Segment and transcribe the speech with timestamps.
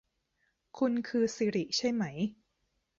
[0.77, 2.03] คุณคือสิริใช่ไหม